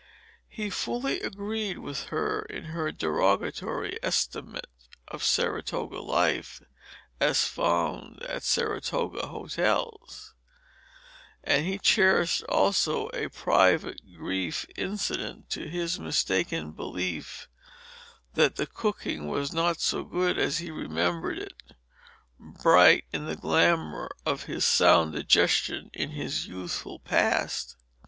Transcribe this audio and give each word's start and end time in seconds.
He 0.49 0.71
fully 0.71 1.21
agreed 1.21 1.77
with 1.77 2.05
her 2.05 2.39
in 2.49 2.63
her 2.73 2.91
derogatory 2.91 3.99
estimate 4.01 4.65
of 5.07 5.23
Saratoga 5.23 5.99
life 5.99 6.59
as 7.19 7.45
found 7.47 8.23
at 8.23 8.41
Saratoga 8.41 9.27
hotels; 9.27 10.33
and 11.43 11.67
he 11.67 11.77
cherished 11.77 12.41
also 12.45 13.09
a 13.13 13.29
private 13.29 14.01
grief 14.17 14.65
incident 14.75 15.51
to 15.51 15.69
his 15.69 15.99
(mistaken) 15.99 16.71
belief 16.71 17.47
that 18.33 18.55
the 18.55 18.65
cooking 18.65 19.27
was 19.27 19.53
not 19.53 19.79
so 19.79 20.03
good 20.03 20.39
as 20.39 20.57
he 20.57 20.71
remembered 20.71 21.37
it, 21.37 21.61
bright 22.39 23.05
in 23.13 23.27
the 23.27 23.35
glamour 23.35 24.09
of 24.25 24.45
his 24.45 24.65
sound 24.65 25.13
digestion 25.13 25.91
in 25.93 26.09
his 26.09 26.47
youthful 26.47 26.97
past. 26.97 27.75